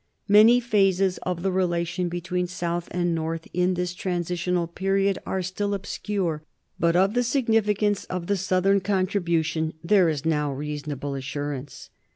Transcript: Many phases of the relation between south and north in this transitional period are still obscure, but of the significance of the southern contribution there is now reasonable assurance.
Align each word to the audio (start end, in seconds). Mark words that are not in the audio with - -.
Many 0.27 0.59
phases 0.59 1.19
of 1.19 1.43
the 1.43 1.51
relation 1.51 2.09
between 2.09 2.47
south 2.47 2.87
and 2.89 3.13
north 3.13 3.47
in 3.53 3.75
this 3.75 3.93
transitional 3.93 4.65
period 4.65 5.19
are 5.27 5.43
still 5.43 5.75
obscure, 5.75 6.41
but 6.79 6.95
of 6.95 7.13
the 7.13 7.21
significance 7.21 8.05
of 8.05 8.25
the 8.25 8.35
southern 8.35 8.79
contribution 8.79 9.75
there 9.83 10.09
is 10.09 10.25
now 10.25 10.51
reasonable 10.51 11.13
assurance. 11.13 11.91